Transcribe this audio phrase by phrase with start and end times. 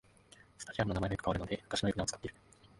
[0.57, 2.33] スタジアムの名前がよく変わるので昔の呼び名を使ってる